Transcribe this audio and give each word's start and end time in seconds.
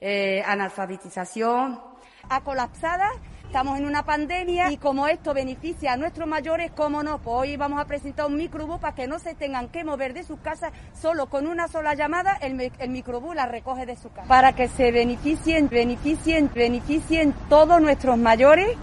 eh, 0.00 0.42
analfabetización, 0.46 1.80
ha 2.28 2.40
colapsada. 2.42 3.10
Estamos 3.46 3.78
en 3.78 3.86
una 3.86 4.04
pandemia 4.04 4.70
y 4.70 4.76
como 4.76 5.08
esto 5.08 5.32
beneficia 5.32 5.94
a 5.94 5.96
nuestros 5.96 6.28
mayores, 6.28 6.70
¿cómo 6.72 7.02
no? 7.02 7.18
Pues 7.18 7.34
hoy 7.34 7.56
vamos 7.56 7.80
a 7.80 7.86
presentar 7.86 8.26
un 8.26 8.36
microbús 8.36 8.78
para 8.78 8.94
que 8.94 9.06
no 9.06 9.18
se 9.18 9.34
tengan 9.34 9.70
que 9.70 9.84
mover 9.84 10.12
de 10.12 10.22
sus 10.22 10.38
casas, 10.40 10.70
solo 10.92 11.30
con 11.30 11.46
una 11.46 11.66
sola 11.66 11.94
llamada 11.94 12.36
el, 12.42 12.70
el 12.78 12.90
microbús 12.90 13.34
la 13.34 13.46
recoge 13.46 13.86
de 13.86 13.96
su 13.96 14.10
casa. 14.10 14.28
Para 14.28 14.52
que 14.52 14.68
se 14.68 14.92
beneficien, 14.92 15.70
beneficien, 15.70 16.50
beneficien 16.54 17.32
todos 17.48 17.80
nuestros 17.80 18.18
mayores 18.18 18.76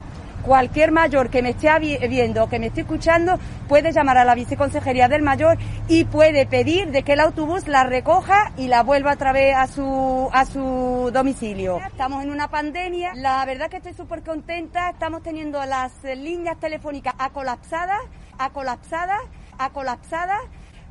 cualquier 0.45 0.91
mayor 0.91 1.29
que 1.29 1.41
me 1.41 1.49
esté 1.49 1.67
viendo 2.07 2.43
o 2.43 2.49
que 2.49 2.59
me 2.59 2.67
esté 2.67 2.81
escuchando 2.81 3.39
puede 3.67 3.91
llamar 3.91 4.17
a 4.19 4.25
la 4.25 4.35
viceconsejería 4.35 5.07
del 5.07 5.23
mayor 5.23 5.57
y 5.87 6.03
puede 6.03 6.45
pedir 6.45 6.91
de 6.91 7.01
que 7.01 7.13
el 7.13 7.19
autobús 7.19 7.67
la 7.67 7.83
recoja 7.83 8.51
y 8.55 8.67
la 8.67 8.83
vuelva 8.83 9.13
otra 9.13 9.33
vez 9.33 9.55
a 9.55 9.65
su, 9.67 10.29
a 10.31 10.45
su 10.45 11.09
domicilio. 11.11 11.81
Estamos 11.85 12.23
en 12.23 12.29
una 12.29 12.47
pandemia, 12.47 13.13
la 13.15 13.43
verdad 13.45 13.69
que 13.69 13.77
estoy 13.77 13.93
súper 13.93 14.21
contenta, 14.21 14.91
estamos 14.91 15.23
teniendo 15.23 15.63
las 15.65 15.91
líneas 16.03 16.59
telefónicas 16.59 17.15
a 17.17 17.31
colapsadas, 17.31 18.01
a 18.37 18.51
colapsadas, 18.51 19.21
a 19.57 19.69
colapsadas. 19.71 20.41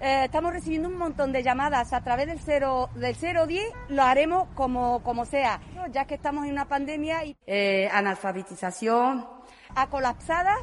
Eh, 0.00 0.24
estamos 0.24 0.52
recibiendo 0.52 0.88
un 0.88 0.98
montón 0.98 1.32
de 1.32 1.42
llamadas. 1.42 1.92
A 1.92 2.02
través 2.02 2.26
del 2.26 2.38
0 2.38 2.90
del 2.94 3.14
010, 3.14 3.64
lo 3.88 4.02
haremos 4.02 4.48
como, 4.54 5.02
como 5.02 5.24
sea, 5.24 5.60
ya 5.90 6.06
que 6.06 6.14
estamos 6.14 6.44
en 6.46 6.52
una 6.52 6.66
pandemia 6.66 7.24
y 7.24 7.36
eh, 7.46 7.88
analfabetización, 7.92 9.26
a 9.74 9.88
colapsada. 9.88 10.56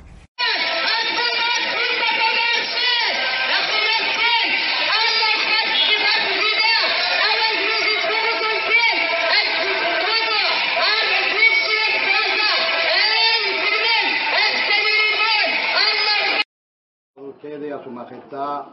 ustedes, 17.41 17.73
a 17.73 17.83
su 17.83 17.89
majestad 17.89 18.65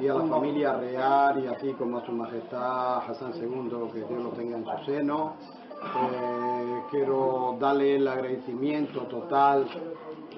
y 0.00 0.08
a 0.08 0.14
la 0.14 0.24
familia 0.24 0.74
real 0.76 1.44
y 1.44 1.46
así 1.46 1.72
como 1.74 1.98
a 1.98 2.06
su 2.06 2.12
majestad 2.12 2.98
Hassan 3.08 3.32
II, 3.34 3.90
que 3.92 3.98
Dios 3.98 4.22
lo 4.22 4.30
tenga 4.30 4.56
en 4.56 4.64
su 4.64 4.84
seno. 4.84 5.34
Eh, 5.82 6.82
quiero 6.90 7.56
darle 7.58 7.96
el 7.96 8.06
agradecimiento 8.08 9.00
total, 9.02 9.66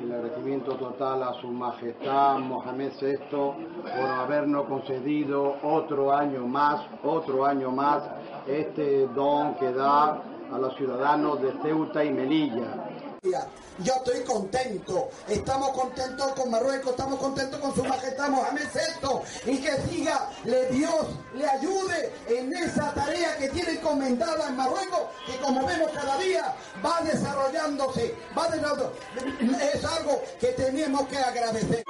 el 0.01 0.13
agradecimiento 0.13 0.75
total 0.77 1.23
a 1.23 1.35
su 1.35 1.49
majestad 1.49 2.39
Mohamed 2.39 2.93
VI 3.01 3.17
por 3.31 4.11
habernos 4.11 4.67
concedido 4.67 5.57
otro 5.63 6.13
año 6.13 6.47
más, 6.47 6.81
otro 7.03 7.45
año 7.45 7.71
más, 7.71 8.03
este 8.47 9.07
don 9.09 9.55
que 9.57 9.73
da 9.73 10.23
a 10.53 10.59
los 10.59 10.75
ciudadanos 10.77 11.41
de 11.41 11.53
Ceuta 11.63 12.05
y 12.05 12.13
Melilla. 12.13 12.82
Yo 13.25 13.95
estoy 13.95 14.21
contento, 14.25 15.09
estamos 15.29 15.71
contentos 15.71 16.33
con 16.33 16.51
Marruecos, 16.51 16.91
estamos 16.91 17.21
contentos 17.21 17.61
con 17.61 17.73
su 17.73 17.85
majestad 17.85 18.29
Mohamed 18.31 18.67
VI 18.75 19.53
y 19.53 19.59
que 19.59 19.77
siga, 19.89 20.29
le 20.43 20.67
Dios 20.71 21.07
le 21.33 21.49
ayude 21.49 22.13
en 22.27 22.53
esa 22.53 22.93
tarea 22.93 23.37
que 23.39 23.49
tiene 23.51 23.75
encomendada 23.75 24.49
en 24.49 24.57
Marruecos, 24.57 25.03
que 25.25 25.37
como 25.37 25.65
vemos 25.65 25.93
cada 25.93 26.19
día 26.19 26.53
va 26.85 27.01
desarrollándose, 27.03 28.13
va 28.37 28.49
desarrollándose. 28.49 29.73
Es 29.73 29.85
algo 29.85 30.21
que 30.41 30.49
tenemos 30.49 31.07
que 31.07 31.19
agradecer. 31.19 31.85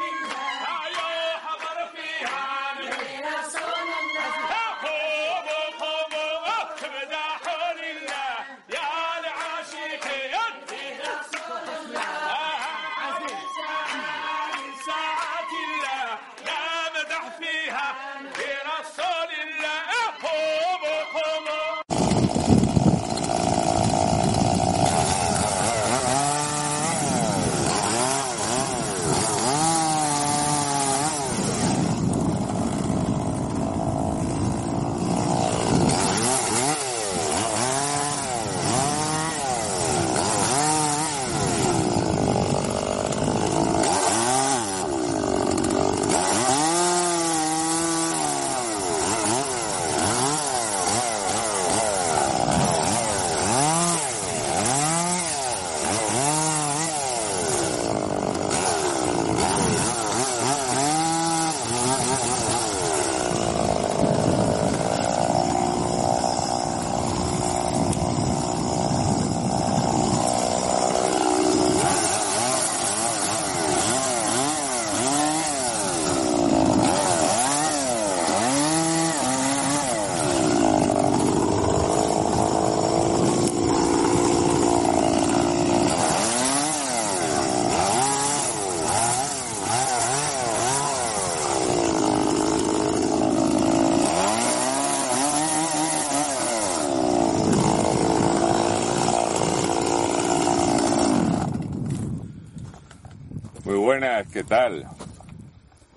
¿Qué 104.32 104.44
tal? 104.44 104.87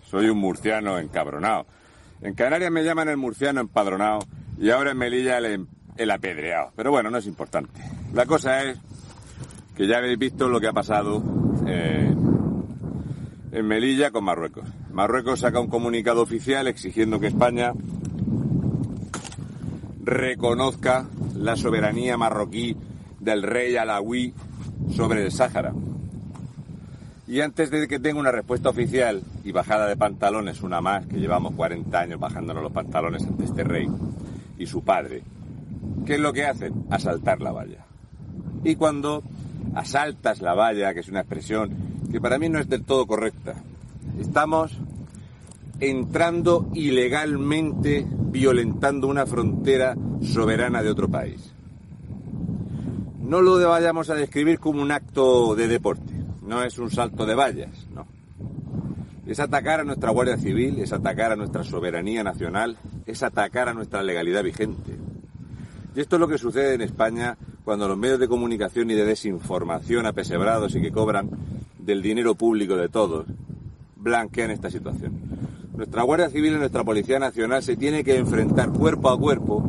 Soy 0.09 0.29
un 0.29 0.37
murciano 0.37 0.99
encabronado. 0.99 1.65
En 2.21 2.33
Canarias 2.33 2.71
me 2.71 2.83
llaman 2.83 3.09
el 3.09 3.17
murciano 3.17 3.61
empadronado 3.61 4.19
y 4.59 4.69
ahora 4.69 4.91
en 4.91 4.97
Melilla 4.97 5.37
el, 5.37 5.45
em- 5.45 5.67
el 5.97 6.11
apedreado. 6.11 6.71
Pero 6.75 6.91
bueno, 6.91 7.09
no 7.09 7.17
es 7.17 7.27
importante. 7.27 7.81
La 8.13 8.25
cosa 8.25 8.63
es 8.63 8.79
que 9.75 9.87
ya 9.87 9.97
habéis 9.97 10.17
visto 10.17 10.47
lo 10.47 10.59
que 10.59 10.67
ha 10.67 10.73
pasado 10.73 11.21
en 11.65 12.15
Melilla 13.67 14.11
con 14.11 14.23
Marruecos. 14.23 14.67
Marruecos 14.91 15.41
saca 15.41 15.59
un 15.59 15.67
comunicado 15.67 16.21
oficial 16.21 16.67
exigiendo 16.67 17.19
que 17.19 17.27
España 17.27 17.73
reconozca 20.03 21.07
la 21.35 21.55
soberanía 21.55 22.17
marroquí 22.17 22.77
del 23.19 23.43
rey 23.43 23.75
alawí 23.75 24.33
sobre 24.95 25.25
el 25.25 25.31
Sáhara. 25.31 25.73
Y 27.27 27.41
antes 27.41 27.71
de 27.71 27.87
que 27.87 27.99
tenga 27.99 28.19
una 28.19 28.31
respuesta 28.31 28.69
oficial 28.69 29.23
y 29.43 29.51
bajada 29.51 29.87
de 29.87 29.97
pantalones, 29.97 30.61
una 30.61 30.79
más, 30.79 31.07
que 31.07 31.17
llevamos 31.17 31.55
40 31.55 31.99
años 31.99 32.19
bajándonos 32.19 32.61
los 32.61 32.71
pantalones 32.71 33.23
ante 33.23 33.45
este 33.45 33.63
rey 33.63 33.89
y 34.59 34.67
su 34.67 34.83
padre, 34.83 35.23
¿qué 36.05 36.15
es 36.15 36.19
lo 36.19 36.33
que 36.33 36.45
hacen? 36.45 36.85
Asaltar 36.91 37.41
la 37.41 37.51
valla. 37.51 37.85
Y 38.63 38.75
cuando 38.75 39.23
asaltas 39.73 40.41
la 40.41 40.53
valla, 40.53 40.93
que 40.93 40.99
es 40.99 41.09
una 41.09 41.21
expresión 41.21 41.71
que 42.11 42.21
para 42.21 42.37
mí 42.37 42.47
no 42.47 42.59
es 42.59 42.69
del 42.69 42.83
todo 42.83 43.07
correcta, 43.07 43.55
estamos 44.19 44.77
entrando 45.79 46.69
ilegalmente 46.73 48.05
violentando 48.09 49.07
una 49.07 49.25
frontera 49.25 49.95
soberana 50.21 50.83
de 50.83 50.89
otro 50.89 51.09
país. 51.09 51.53
No 53.21 53.41
lo 53.41 53.57
vayamos 53.67 54.09
a 54.09 54.15
describir 54.15 54.59
como 54.59 54.81
un 54.81 54.91
acto 54.91 55.55
de 55.55 55.67
deporte, 55.67 56.14
no 56.45 56.63
es 56.63 56.77
un 56.77 56.91
salto 56.91 57.25
de 57.25 57.35
vallas, 57.35 57.87
no. 57.93 58.05
Es 59.25 59.39
atacar 59.39 59.79
a 59.79 59.83
nuestra 59.83 60.11
Guardia 60.11 60.37
Civil, 60.37 60.79
es 60.79 60.93
atacar 60.93 61.31
a 61.31 61.35
nuestra 61.35 61.63
soberanía 61.63 62.23
nacional, 62.23 62.77
es 63.05 63.23
atacar 63.23 63.69
a 63.69 63.73
nuestra 63.73 64.03
legalidad 64.03 64.43
vigente. 64.43 64.95
Y 65.95 65.99
esto 65.99 66.17
es 66.17 66.19
lo 66.19 66.27
que 66.27 66.37
sucede 66.37 66.75
en 66.75 66.81
España 66.81 67.37
cuando 67.63 67.87
los 67.87 67.97
medios 67.97 68.19
de 68.19 68.27
comunicación 68.27 68.91
y 68.91 68.93
de 68.93 69.05
desinformación 69.05 70.05
apesebrados 70.05 70.75
y 70.75 70.81
que 70.81 70.91
cobran 70.91 71.29
del 71.79 72.01
dinero 72.01 72.35
público 72.35 72.75
de 72.75 72.89
todos 72.89 73.25
blanquean 73.95 74.51
esta 74.51 74.69
situación. 74.69 75.13
Nuestra 75.75 76.03
Guardia 76.03 76.29
Civil 76.29 76.53
y 76.53 76.59
nuestra 76.59 76.83
Policía 76.83 77.17
Nacional 77.17 77.63
se 77.63 77.75
tiene 77.75 78.03
que 78.03 78.17
enfrentar 78.17 78.71
cuerpo 78.71 79.09
a 79.09 79.19
cuerpo 79.19 79.63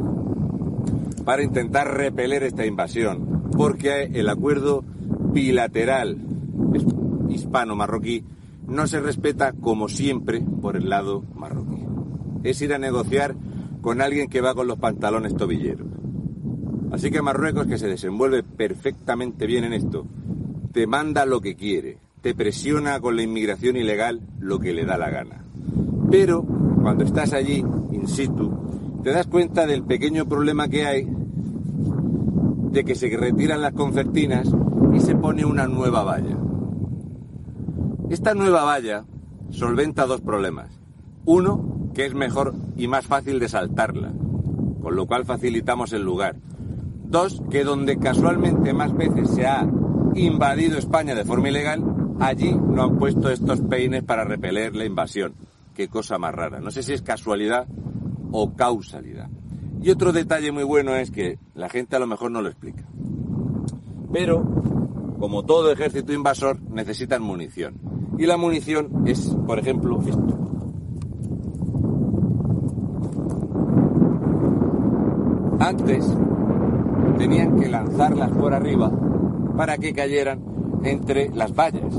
para 1.25 1.43
intentar 1.43 1.97
repeler 1.97 2.43
esta 2.43 2.67
invasión, 2.67 3.51
porque 3.57 4.11
el 4.13 4.29
acuerdo 4.29 4.85
bilateral 5.33 6.19
hispano-marroquí 7.29 8.25
no 8.67 8.87
se 8.87 9.01
respeta 9.01 9.53
como 9.53 9.89
siempre 9.89 10.41
por 10.41 10.77
el 10.77 10.89
lado 10.89 11.23
marroquí. 11.35 11.85
Es 12.43 12.61
ir 12.63 12.75
a 12.75 12.79
negociar 12.79 13.37
con 13.81 14.01
alguien 14.01 14.29
que 14.29 14.41
va 14.41 14.55
con 14.55 14.67
los 14.67 14.79
pantalones 14.79 15.37
tobilleros. 15.37 15.87
Así 16.91 17.11
que 17.11 17.23
Marruecos, 17.23 17.67
que 17.67 17.79
se 17.79 17.89
desenvuelve 17.89 18.43
perfectamente 18.43 19.47
bien 19.47 19.65
en 19.65 19.73
esto, 19.73 20.07
te 20.73 20.87
manda 20.87 21.27
lo 21.27 21.41
que 21.41 21.55
quiere, 21.57 21.99
te 22.23 22.35
presiona 22.35 23.01
con 23.01 23.17
la 23.17 23.23
inmigración 23.23 23.77
ilegal 23.77 24.21
lo 24.41 24.59
que 24.59 24.73
le 24.73 24.85
da 24.85 24.99
la 24.99 25.11
gana. 25.11 25.45
Pero 26.11 26.43
cuando 26.43 27.05
estás 27.05 27.33
allí, 27.33 27.65
in 27.93 28.07
situ, 28.07 29.01
te 29.03 29.11
das 29.11 29.27
cuenta 29.27 29.67
del 29.67 29.85
pequeño 29.85 30.27
problema 30.27 30.69
que 30.69 30.85
hay 30.85 31.09
de 32.71 32.85
que 32.85 32.95
se 32.95 33.09
retiran 33.17 33.63
las 33.63 33.73
concertinas 33.73 34.49
y 34.93 35.01
se 35.01 35.15
pone 35.15 35.45
una 35.45 35.67
nueva 35.67 36.03
valla. 36.03 36.37
Esta 38.09 38.35
nueva 38.35 38.63
valla 38.63 39.05
solventa 39.51 40.07
dos 40.07 40.21
problemas. 40.21 40.71
Uno, 41.25 41.91
que 41.93 42.07
es 42.07 42.15
mejor 42.15 42.55
y 42.77 42.87
más 42.87 43.05
fácil 43.05 43.41
de 43.41 43.49
saltarla, 43.49 44.13
con 44.81 44.95
lo 44.95 45.07
cual 45.07 45.25
facilitamos 45.25 45.93
el 45.93 46.03
lugar. 46.03 46.37
Dos, 47.05 47.43
que 47.51 47.65
donde 47.65 47.99
casualmente 47.99 48.73
más 48.73 48.95
veces 48.95 49.31
se 49.31 49.47
ha 49.47 49.67
invadido 50.15 50.79
España 50.79 51.17
de 51.17 51.25
forma 51.25 51.49
ilegal, 51.49 51.83
allí 52.21 52.55
no 52.55 52.85
han 52.85 52.97
puesto 52.97 53.29
estos 53.29 53.61
peines 53.63 54.05
para 54.05 54.25
repeler 54.25 54.77
la 54.77 54.85
invasión. 54.85 55.35
Qué 55.75 55.89
cosa 55.89 56.17
más 56.17 56.35
rara. 56.35 56.61
No 56.61 56.71
sé 56.71 56.85
si 56.85 56.93
es 56.93 57.03
casualidad 57.03 57.67
o 58.31 58.55
causalidad. 58.55 59.29
Y 59.83 59.91
otro 59.91 60.13
detalle 60.13 60.53
muy 60.53 60.65
bueno 60.65 60.95
es 60.95 61.11
que 61.11 61.39
la 61.55 61.69
gente 61.69 61.97
a 61.97 61.99
lo 61.99 62.07
mejor 62.07 62.31
no 62.31 62.41
lo 62.41 62.49
explica. 62.49 62.85
Pero, 64.13 64.45
como 65.19 65.45
todo 65.45 65.73
ejército 65.73 66.13
invasor, 66.13 66.61
necesitan 66.71 67.23
munición. 67.23 67.86
Y 68.19 68.27
la 68.27 68.37
munición 68.37 69.05
es, 69.07 69.37
por 69.47 69.59
ejemplo, 69.59 70.01
esto. 70.01 70.47
Antes 75.59 76.07
tenían 77.19 77.59
que 77.59 77.69
lanzarlas 77.69 78.31
por 78.31 78.55
arriba 78.55 78.91
para 79.57 79.79
que 79.79 79.93
cayeran 79.93 80.41
entre 80.85 81.31
las 81.31 81.55
vallas. 81.55 81.95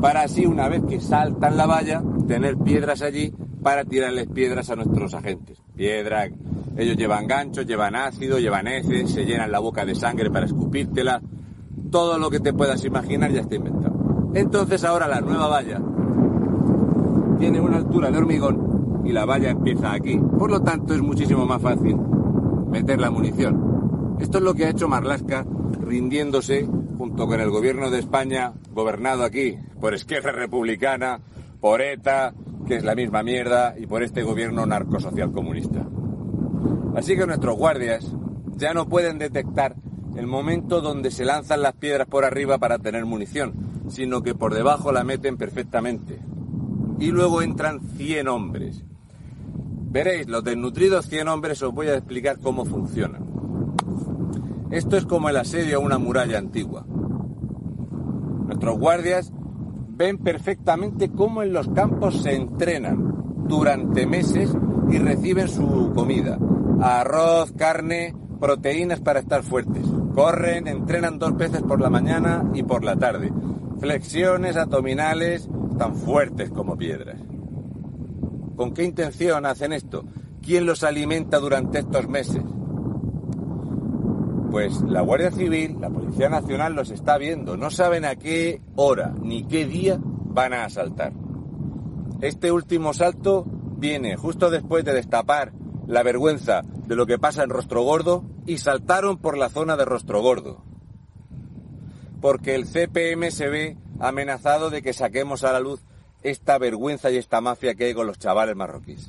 Para 0.00 0.22
así, 0.22 0.46
una 0.46 0.68
vez 0.68 0.82
que 0.88 1.00
saltan 1.00 1.56
la 1.56 1.66
valla, 1.66 2.02
tener 2.26 2.56
piedras 2.58 3.02
allí 3.02 3.32
para 3.62 3.84
tirarles 3.84 4.28
piedras 4.28 4.70
a 4.70 4.76
nuestros 4.76 5.14
agentes. 5.14 5.58
Piedra, 5.74 6.28
ellos 6.76 6.96
llevan 6.96 7.26
ganchos, 7.26 7.66
llevan 7.66 7.96
ácido, 7.96 8.38
llevan 8.38 8.68
heces, 8.68 9.10
se 9.10 9.24
llenan 9.24 9.50
la 9.50 9.58
boca 9.58 9.84
de 9.84 9.94
sangre 9.94 10.30
para 10.30 10.46
escupírtela. 10.46 11.20
Todo 11.90 12.18
lo 12.18 12.30
que 12.30 12.40
te 12.40 12.52
puedas 12.52 12.84
imaginar 12.84 13.32
ya 13.32 13.40
está 13.40 13.56
inventado. 13.56 13.87
Entonces 14.34 14.84
ahora 14.84 15.08
la 15.08 15.20
nueva 15.20 15.48
valla 15.48 15.80
tiene 17.38 17.60
una 17.60 17.76
altura 17.76 18.10
de 18.10 18.18
hormigón 18.18 19.02
y 19.04 19.12
la 19.12 19.24
valla 19.24 19.50
empieza 19.50 19.92
aquí. 19.92 20.18
Por 20.38 20.50
lo 20.50 20.60
tanto 20.60 20.94
es 20.94 21.00
muchísimo 21.00 21.46
más 21.46 21.62
fácil 21.62 21.96
meter 22.68 23.00
la 23.00 23.10
munición. 23.10 24.16
Esto 24.20 24.38
es 24.38 24.44
lo 24.44 24.54
que 24.54 24.66
ha 24.66 24.70
hecho 24.70 24.88
Marlasca 24.88 25.46
rindiéndose 25.80 26.68
junto 26.98 27.26
con 27.26 27.40
el 27.40 27.50
gobierno 27.50 27.90
de 27.90 28.00
España, 28.00 28.52
gobernado 28.72 29.24
aquí 29.24 29.56
por 29.80 29.94
Esquerra 29.94 30.32
Republicana, 30.32 31.20
por 31.60 31.80
ETA, 31.80 32.34
que 32.66 32.76
es 32.76 32.84
la 32.84 32.94
misma 32.94 33.22
mierda, 33.22 33.74
y 33.78 33.86
por 33.86 34.02
este 34.02 34.22
gobierno 34.22 34.66
narcosocial 34.66 35.32
comunista. 35.32 35.86
Así 36.96 37.16
que 37.16 37.26
nuestros 37.26 37.56
guardias 37.56 38.12
ya 38.56 38.74
no 38.74 38.88
pueden 38.88 39.18
detectar 39.18 39.76
el 40.16 40.26
momento 40.26 40.80
donde 40.80 41.12
se 41.12 41.24
lanzan 41.24 41.62
las 41.62 41.74
piedras 41.74 42.08
por 42.08 42.24
arriba 42.24 42.58
para 42.58 42.78
tener 42.78 43.06
munición, 43.06 43.67
sino 43.88 44.22
que 44.22 44.34
por 44.34 44.54
debajo 44.54 44.92
la 44.92 45.04
meten 45.04 45.36
perfectamente. 45.36 46.20
Y 46.98 47.10
luego 47.10 47.42
entran 47.42 47.80
100 47.96 48.28
hombres. 48.28 48.84
Veréis, 49.90 50.28
los 50.28 50.44
desnutridos 50.44 51.06
100 51.06 51.28
hombres 51.28 51.62
os 51.62 51.72
voy 51.72 51.88
a 51.88 51.94
explicar 51.94 52.38
cómo 52.40 52.64
funcionan. 52.64 53.24
Esto 54.70 54.96
es 54.96 55.06
como 55.06 55.30
el 55.30 55.36
asedio 55.36 55.78
a 55.78 55.80
una 55.80 55.98
muralla 55.98 56.38
antigua. 56.38 56.84
Nuestros 58.46 58.78
guardias 58.78 59.32
ven 59.88 60.18
perfectamente 60.18 61.10
cómo 61.10 61.42
en 61.42 61.52
los 61.52 61.68
campos 61.68 62.22
se 62.22 62.34
entrenan 62.34 63.46
durante 63.48 64.06
meses 64.06 64.54
y 64.90 64.98
reciben 64.98 65.48
su 65.48 65.92
comida. 65.94 66.38
Arroz, 66.80 67.52
carne, 67.52 68.14
proteínas 68.40 69.00
para 69.00 69.20
estar 69.20 69.42
fuertes. 69.42 69.86
Corren, 70.14 70.68
entrenan 70.68 71.18
dos 71.18 71.36
veces 71.36 71.62
por 71.62 71.80
la 71.80 71.90
mañana 71.90 72.44
y 72.54 72.62
por 72.62 72.84
la 72.84 72.96
tarde. 72.96 73.32
Flexiones 73.80 74.56
abdominales 74.56 75.48
tan 75.78 75.94
fuertes 75.94 76.50
como 76.50 76.76
piedras. 76.76 77.16
¿Con 78.56 78.74
qué 78.74 78.84
intención 78.84 79.46
hacen 79.46 79.72
esto? 79.72 80.04
¿Quién 80.42 80.66
los 80.66 80.82
alimenta 80.82 81.38
durante 81.38 81.78
estos 81.78 82.08
meses? 82.08 82.42
Pues 84.50 84.80
la 84.82 85.02
Guardia 85.02 85.30
Civil, 85.30 85.76
la 85.80 85.90
Policía 85.90 86.28
Nacional 86.28 86.74
los 86.74 86.90
está 86.90 87.18
viendo. 87.18 87.56
No 87.56 87.70
saben 87.70 88.04
a 88.04 88.16
qué 88.16 88.62
hora 88.74 89.14
ni 89.22 89.44
qué 89.44 89.66
día 89.66 89.98
van 90.00 90.54
a 90.54 90.64
asaltar. 90.64 91.12
Este 92.20 92.50
último 92.50 92.94
salto 92.94 93.44
viene 93.76 94.16
justo 94.16 94.50
después 94.50 94.84
de 94.84 94.94
destapar 94.94 95.52
la 95.86 96.02
vergüenza 96.02 96.62
de 96.62 96.96
lo 96.96 97.06
que 97.06 97.18
pasa 97.18 97.44
en 97.44 97.50
Rostro 97.50 97.82
Gordo 97.82 98.24
y 98.44 98.58
saltaron 98.58 99.18
por 99.18 99.38
la 99.38 99.50
zona 99.50 99.76
de 99.76 99.84
Rostro 99.84 100.20
Gordo. 100.20 100.67
Porque 102.20 102.54
el 102.54 102.66
CPM 102.66 103.30
se 103.30 103.48
ve 103.48 103.76
amenazado 104.00 104.70
de 104.70 104.82
que 104.82 104.92
saquemos 104.92 105.44
a 105.44 105.52
la 105.52 105.60
luz 105.60 105.82
esta 106.22 106.58
vergüenza 106.58 107.10
y 107.10 107.16
esta 107.16 107.40
mafia 107.40 107.74
que 107.74 107.84
hay 107.84 107.94
con 107.94 108.06
los 108.06 108.18
chavales 108.18 108.56
marroquíes. 108.56 109.08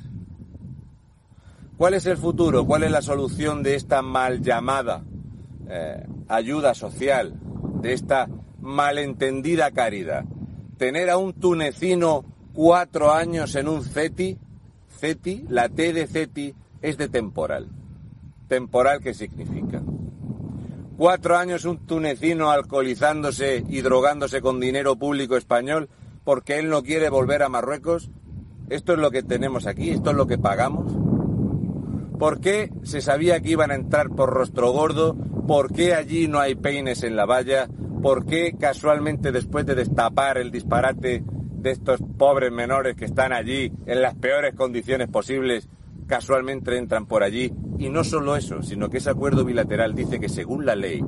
¿Cuál 1.76 1.94
es 1.94 2.06
el 2.06 2.18
futuro? 2.18 2.66
¿Cuál 2.66 2.82
es 2.82 2.90
la 2.90 3.02
solución 3.02 3.62
de 3.62 3.74
esta 3.74 4.02
mal 4.02 4.42
llamada 4.42 5.02
eh, 5.68 6.06
ayuda 6.28 6.74
social, 6.74 7.34
de 7.80 7.94
esta 7.94 8.28
malentendida 8.60 9.70
caridad? 9.70 10.24
Tener 10.76 11.08
a 11.10 11.16
un 11.16 11.32
tunecino 11.32 12.24
cuatro 12.52 13.12
años 13.12 13.54
en 13.54 13.68
un 13.68 13.82
CETI, 13.82 14.38
CETI, 14.98 15.46
la 15.48 15.68
T 15.68 15.92
de 15.92 16.06
CETI 16.06 16.54
es 16.82 16.98
de 16.98 17.08
temporal. 17.08 17.68
¿Temporal 18.48 19.00
qué 19.00 19.14
significa? 19.14 19.82
Cuatro 21.00 21.38
años 21.38 21.64
un 21.64 21.78
tunecino 21.86 22.50
alcoholizándose 22.50 23.64
y 23.66 23.80
drogándose 23.80 24.42
con 24.42 24.60
dinero 24.60 24.96
público 24.96 25.38
español 25.38 25.88
porque 26.24 26.58
él 26.58 26.68
no 26.68 26.82
quiere 26.82 27.08
volver 27.08 27.42
a 27.42 27.48
Marruecos. 27.48 28.10
Esto 28.68 28.92
es 28.92 28.98
lo 28.98 29.10
que 29.10 29.22
tenemos 29.22 29.66
aquí, 29.66 29.88
esto 29.88 30.10
es 30.10 30.16
lo 30.16 30.26
que 30.26 30.36
pagamos. 30.36 30.92
¿Por 32.18 32.42
qué 32.42 32.70
se 32.82 33.00
sabía 33.00 33.40
que 33.40 33.48
iban 33.48 33.70
a 33.70 33.76
entrar 33.76 34.10
por 34.10 34.28
Rostro 34.28 34.72
Gordo? 34.72 35.16
¿Por 35.48 35.72
qué 35.72 35.94
allí 35.94 36.28
no 36.28 36.38
hay 36.38 36.54
peines 36.54 37.02
en 37.02 37.16
la 37.16 37.24
valla? 37.24 37.66
¿Por 38.02 38.26
qué 38.26 38.54
casualmente 38.60 39.32
después 39.32 39.64
de 39.64 39.76
destapar 39.76 40.36
el 40.36 40.50
disparate 40.50 41.24
de 41.24 41.70
estos 41.70 42.02
pobres 42.18 42.52
menores 42.52 42.94
que 42.94 43.06
están 43.06 43.32
allí 43.32 43.72
en 43.86 44.02
las 44.02 44.16
peores 44.16 44.54
condiciones 44.54 45.08
posibles, 45.08 45.66
casualmente 46.10 46.76
entran 46.76 47.06
por 47.06 47.22
allí? 47.22 47.54
Y 47.78 47.88
no 47.88 48.02
solo 48.02 48.34
eso, 48.34 48.62
sino 48.62 48.90
que 48.90 48.98
ese 48.98 49.10
acuerdo 49.10 49.44
bilateral 49.44 49.94
dice 49.94 50.18
que 50.18 50.28
según 50.28 50.66
la 50.66 50.74
ley, 50.74 51.02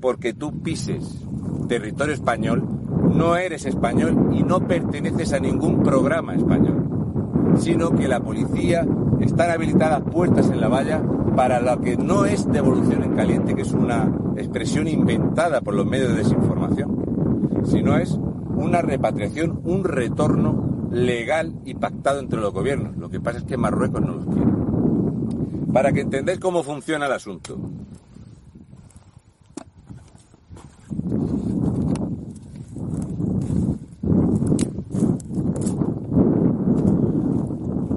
porque 0.00 0.32
tú 0.32 0.62
pises 0.62 1.22
territorio 1.68 2.14
español, 2.14 2.66
no 3.14 3.36
eres 3.36 3.66
español 3.66 4.30
y 4.32 4.42
no 4.42 4.66
perteneces 4.66 5.34
a 5.34 5.38
ningún 5.38 5.82
programa 5.82 6.34
español, 6.34 7.54
sino 7.58 7.90
que 7.94 8.08
la 8.08 8.20
policía 8.20 8.86
están 9.20 9.50
habilitadas 9.50 10.00
puertas 10.00 10.48
en 10.48 10.62
la 10.62 10.68
valla 10.68 11.02
para 11.36 11.60
lo 11.60 11.78
que 11.82 11.98
no 11.98 12.24
es 12.24 12.50
devolución 12.50 13.02
en 13.04 13.14
caliente, 13.14 13.54
que 13.54 13.62
es 13.62 13.72
una 13.72 14.10
expresión 14.38 14.88
inventada 14.88 15.60
por 15.60 15.74
los 15.74 15.84
medios 15.84 16.08
de 16.08 16.22
desinformación, 16.22 17.62
sino 17.64 17.98
es 17.98 18.18
una 18.56 18.80
repatriación, 18.80 19.60
un 19.64 19.84
retorno 19.84 20.77
legal 20.90 21.54
y 21.64 21.74
pactado 21.74 22.20
entre 22.20 22.40
los 22.40 22.52
gobiernos. 22.52 22.96
Lo 22.96 23.10
que 23.10 23.20
pasa 23.20 23.38
es 23.38 23.44
que 23.44 23.56
Marruecos 23.56 24.00
no 24.00 24.14
los 24.14 24.26
quiere. 24.26 25.72
Para 25.72 25.92
que 25.92 26.00
entendáis 26.00 26.38
cómo 26.38 26.62
funciona 26.62 27.06
el 27.06 27.12
asunto. 27.12 27.58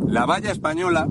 La 0.07 0.25
valla 0.25 0.51
española, 0.51 1.07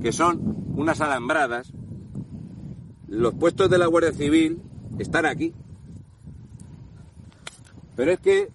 que 0.00 0.12
son 0.12 0.56
unas 0.76 1.00
alambradas, 1.00 1.72
los 3.08 3.34
puestos 3.34 3.68
de 3.68 3.78
la 3.78 3.86
Guardia 3.86 4.12
Civil 4.12 4.62
están 4.98 5.26
aquí. 5.26 5.52
Pero 7.96 8.12
es 8.12 8.20
que 8.20 8.48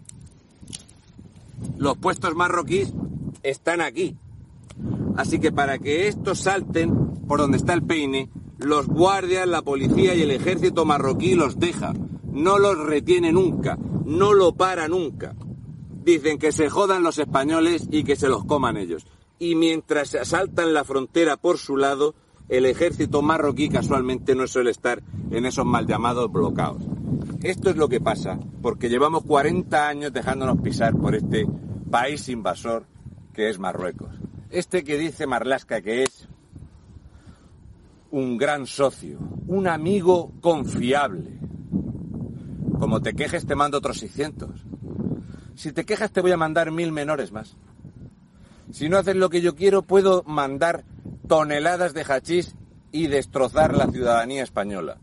los 1.77 1.97
puestos 1.97 2.35
marroquíes 2.35 2.93
están 3.43 3.81
aquí. 3.81 4.15
Así 5.17 5.39
que 5.39 5.51
para 5.51 5.79
que 5.79 6.07
estos 6.07 6.39
salten 6.39 6.95
por 7.27 7.39
donde 7.39 7.57
está 7.57 7.73
el 7.73 7.83
peine, 7.83 8.29
los 8.57 8.87
guardias, 8.87 9.47
la 9.47 9.61
policía 9.61 10.13
y 10.15 10.21
el 10.21 10.31
ejército 10.31 10.85
marroquí 10.85 11.35
los 11.35 11.59
deja. 11.59 11.93
No 12.31 12.59
los 12.59 12.77
retiene 12.77 13.31
nunca, 13.33 13.77
no 14.05 14.33
lo 14.33 14.53
para 14.53 14.87
nunca. 14.87 15.35
Dicen 16.03 16.37
que 16.37 16.51
se 16.51 16.69
jodan 16.69 17.03
los 17.03 17.17
españoles 17.17 17.87
y 17.91 18.03
que 18.03 18.15
se 18.15 18.29
los 18.29 18.45
coman 18.45 18.77
ellos. 18.77 19.05
Y 19.39 19.55
mientras 19.55 20.15
asaltan 20.15 20.73
la 20.73 20.83
frontera 20.83 21.37
por 21.37 21.57
su 21.57 21.75
lado, 21.77 22.15
el 22.47 22.65
ejército 22.65 23.21
marroquí 23.21 23.69
casualmente 23.69 24.35
no 24.35 24.47
suele 24.47 24.71
estar 24.71 25.01
en 25.31 25.45
esos 25.45 25.65
mal 25.65 25.87
llamados 25.87 26.31
bloqueos. 26.31 26.83
Esto 27.43 27.71
es 27.71 27.75
lo 27.75 27.89
que 27.89 27.99
pasa, 27.99 28.39
porque 28.61 28.87
llevamos 28.87 29.23
40 29.23 29.87
años 29.87 30.13
dejándonos 30.13 30.61
pisar 30.61 30.95
por 30.95 31.15
este 31.15 31.47
país 31.89 32.29
invasor 32.29 32.85
que 33.33 33.49
es 33.49 33.57
Marruecos. 33.57 34.13
Este 34.51 34.83
que 34.83 34.97
dice 34.97 35.25
Marlasca 35.25 35.81
que 35.81 36.03
es 36.03 36.27
un 38.11 38.37
gran 38.37 38.67
socio, 38.67 39.17
un 39.47 39.67
amigo 39.67 40.33
confiable. 40.39 41.39
Como 42.77 43.01
te 43.01 43.13
quejes 43.13 43.47
te 43.47 43.55
mando 43.55 43.79
otros 43.79 43.97
600. 43.97 44.49
Si 45.55 45.71
te 45.71 45.83
quejas 45.83 46.11
te 46.11 46.21
voy 46.21 46.31
a 46.31 46.37
mandar 46.37 46.69
mil 46.69 46.91
menores 46.91 47.31
más. 47.31 47.57
Si 48.71 48.87
no 48.87 48.97
haces 48.97 49.15
lo 49.15 49.31
que 49.31 49.41
yo 49.41 49.55
quiero 49.55 49.81
puedo 49.81 50.21
mandar 50.27 50.85
toneladas 51.27 51.93
de 51.95 52.03
hachís 52.03 52.55
y 52.91 53.07
destrozar 53.07 53.75
la 53.75 53.87
ciudadanía 53.87 54.43
española. 54.43 54.99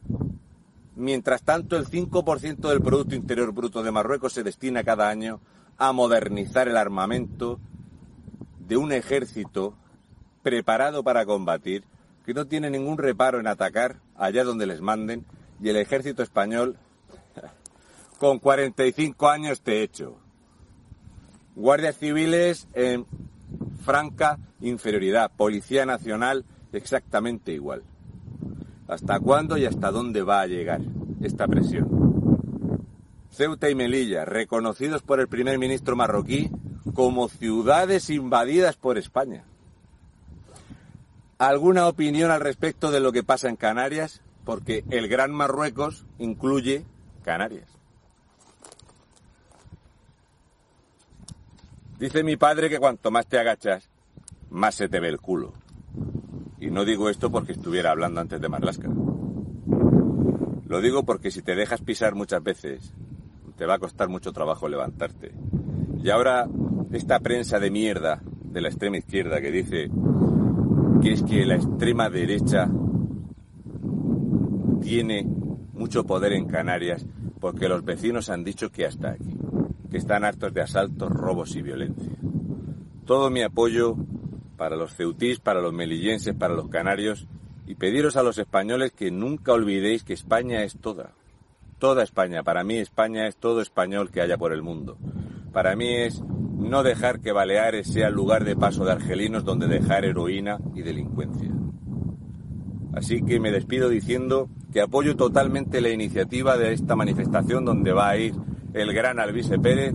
Mientras 0.99 1.45
tanto, 1.45 1.77
el 1.77 1.87
5% 1.87 2.69
del 2.69 2.83
Producto 2.83 3.15
Interior 3.15 3.53
Bruto 3.53 3.85
de 3.85 3.93
Marruecos 3.93 4.33
se 4.33 4.43
destina 4.43 4.83
cada 4.83 5.09
año 5.09 5.41
a 5.77 5.93
modernizar 5.93 6.67
el 6.67 6.77
armamento 6.77 7.61
de 8.59 8.77
un 8.77 8.91
ejército 8.91 9.77
preparado 10.43 11.05
para 11.05 11.25
combatir, 11.25 11.85
que 12.27 12.35
no 12.35 12.49
tiene 12.49 12.69
ningún 12.69 12.99
reparo 12.99 13.39
en 13.39 13.47
atacar 13.47 14.01
allá 14.17 14.43
donde 14.43 14.67
les 14.67 14.81
manden, 14.81 15.25
y 15.63 15.69
el 15.69 15.77
ejército 15.77 16.25
español, 16.25 16.77
con 18.19 18.41
45 18.41 19.29
años 19.29 19.61
te 19.61 19.85
hecho. 19.85 20.19
Guardias 21.55 21.97
civiles 21.97 22.67
en 22.75 23.07
franca 23.85 24.41
inferioridad, 24.61 25.31
Policía 25.31 25.87
Nacional 25.87 26.45
exactamente 26.73 27.53
igual. 27.53 27.85
¿Hasta 28.89 29.21
cuándo 29.21 29.59
y 29.59 29.67
hasta 29.67 29.91
dónde 29.91 30.23
va 30.23 30.41
a 30.41 30.47
llegar 30.47 30.81
esta 31.21 31.47
presión? 31.47 32.09
Ceuta 33.31 33.69
y 33.69 33.75
Melilla, 33.75 34.25
reconocidos 34.25 35.03
por 35.03 35.21
el 35.21 35.29
primer 35.29 35.59
ministro 35.59 35.95
marroquí 35.95 36.51
como 36.95 37.29
ciudades 37.29 38.09
invadidas 38.09 38.77
por 38.77 38.97
España. 38.97 39.45
¿Alguna 41.37 41.87
opinión 41.87 42.31
al 42.31 42.41
respecto 42.41 42.91
de 42.91 43.01
lo 43.01 43.13
que 43.13 43.23
pasa 43.23 43.49
en 43.49 43.57
Canarias? 43.57 44.23
Porque 44.45 44.83
el 44.91 45.07
Gran 45.07 45.33
Marruecos 45.33 46.07
incluye 46.19 46.85
Canarias. 47.23 47.69
Dice 51.99 52.23
mi 52.23 52.37
padre 52.37 52.71
que 52.71 52.79
cuanto 52.79 53.11
más 53.11 53.27
te 53.27 53.39
agachas, 53.39 53.89
más 54.51 54.75
se 54.75 54.89
te 54.89 54.99
ve 54.99 55.09
el 55.09 55.21
culo. 55.21 55.53
Y 56.61 56.71
no 56.71 56.85
digo 56.85 57.09
esto 57.09 57.31
porque 57.31 57.53
estuviera 57.53 57.91
hablando 57.91 58.21
antes 58.21 58.41
de 58.41 58.49
Marlasca. 58.49 58.89
Lo 60.67 60.81
digo 60.81 61.05
porque 61.05 61.31
si 61.31 61.43
te 61.43 61.55
dejas 61.55 61.81
pisar 61.81 62.15
muchas 62.15 62.43
veces, 62.43 62.93
te 63.57 63.67
va 63.67 63.75
a 63.75 63.79
costar 63.79 64.09
mucho 64.09 64.33
trabajo 64.33 64.69
levantarte. 64.69 65.33
Y 66.03 66.11
ahora, 66.11 66.49
esta 66.93 67.21
prensa 67.21 67.59
de 67.59 67.71
mierda 67.71 68.21
de 68.53 68.61
la 68.61 68.69
extrema 68.69 68.99
izquierda 68.99 69.41
que 69.41 69.51
dice 69.51 69.91
que 71.03 71.13
es 71.13 71.23
que 71.23 71.47
la 71.47 71.57
extrema 71.57 72.11
derecha 72.11 72.69
tiene 74.81 75.27
mucho 75.73 76.05
poder 76.05 76.33
en 76.33 76.47
Canarias 76.47 77.07
porque 77.41 77.69
los 77.69 77.85
vecinos 77.85 78.31
han 78.31 78.45
dicho 78.45 78.71
que 78.71 78.85
hasta 78.85 79.11
aquí, 79.11 79.37
que 79.91 79.97
están 79.97 80.25
hartos 80.25 80.53
de 80.53 80.63
asaltos, 80.63 81.11
robos 81.11 81.55
y 81.57 81.63
violencia. 81.63 82.13
Todo 83.05 83.31
mi 83.31 83.43
apoyo 83.43 83.97
para 84.59 84.77
los 84.77 84.95
ceutís, 84.95 85.41
para 85.41 85.63
los 85.63 85.73
melillenses, 85.73 86.35
para 86.35 86.53
los 86.53 86.69
canarios, 86.69 87.27
y 87.67 87.77
pediros 87.77 88.17
a 88.17 88.23
los 88.23 88.37
españoles 88.39 88.93
que 88.93 89.11
nunca 89.11 89.53
olvidéis 89.53 90.03
que 90.03 90.13
España 90.13 90.65
es 90.65 90.77
toda. 90.79 91.13
Toda 91.79 92.03
España. 92.03 92.43
Para 92.43 92.65
mí 92.65 92.77
España 92.77 93.27
es 93.29 93.37
todo 93.37 93.63
español 93.63 94.11
que 94.11 94.21
haya 94.21 94.37
por 94.37 94.53
el 94.53 94.63
mundo. 94.63 94.99
Para 95.53 95.77
mí 95.77 95.95
es 95.95 96.23
no 96.23 96.83
dejar 96.83 97.21
que 97.21 97.33
Baleares 97.33 97.87
sea 97.87 98.09
el 98.09 98.15
lugar 98.15 98.45
de 98.45 98.57
paso 98.57 98.85
de 98.85 98.93
argelinos 98.93 99.45
donde 99.45 99.69
dejar 99.69 100.05
heroína 100.05 100.59
y 100.75 100.83
delincuencia. 100.83 101.51
Así 102.95 103.23
que 103.23 103.39
me 103.39 103.53
despido 103.53 103.89
diciendo 103.89 104.49
que 104.73 104.81
apoyo 104.81 105.15
totalmente 105.15 105.81
la 105.81 105.91
iniciativa 105.91 106.57
de 106.57 106.73
esta 106.73 106.97
manifestación 106.97 107.65
donde 107.65 107.93
va 107.93 108.09
a 108.09 108.17
ir 108.17 108.35
el 108.75 108.93
gran 108.93 109.21
Alvise 109.21 109.59
Pérez 109.59 109.95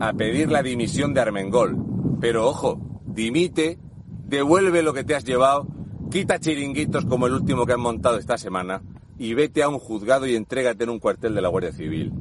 a 0.00 0.12
pedir 0.12 0.50
la 0.50 0.62
dimisión 0.62 1.14
de 1.14 1.20
Armengol. 1.20 1.76
Pero 2.20 2.46
ojo, 2.46 2.80
dimite 3.06 3.78
devuelve 4.26 4.82
lo 4.82 4.92
que 4.92 5.04
te 5.04 5.14
has 5.14 5.24
llevado, 5.24 5.66
quita 6.10 6.38
chiringuitos 6.38 7.06
como 7.06 7.26
el 7.26 7.34
último 7.34 7.64
que 7.66 7.72
han 7.72 7.80
montado 7.80 8.18
esta 8.18 8.36
semana 8.38 8.82
y 9.18 9.34
vete 9.34 9.62
a 9.62 9.68
un 9.68 9.78
juzgado 9.78 10.26
y 10.26 10.34
entrégate 10.34 10.84
en 10.84 10.90
un 10.90 10.98
cuartel 10.98 11.34
de 11.34 11.40
la 11.40 11.48
Guardia 11.48 11.72
Civil. 11.72 12.12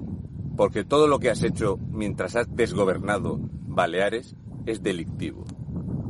Porque 0.55 0.85
todo 0.85 1.07
lo 1.07 1.19
que 1.19 1.29
has 1.29 1.43
hecho 1.43 1.77
mientras 1.91 2.35
has 2.35 2.55
desgobernado 2.55 3.39
Baleares 3.67 4.35
es 4.65 4.81
delictivo. 4.81 5.43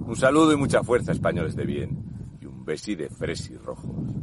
Un 0.05 0.15
saludo 0.15 0.53
y 0.53 0.57
mucha 0.57 0.83
fuerza, 0.83 1.11
españoles 1.11 1.55
de 1.55 1.65
bien. 1.65 1.97
Y 2.39 2.45
un 2.45 2.63
besi 2.63 2.95
de 2.95 3.09
fresi 3.09 3.55
rojos. 3.57 4.14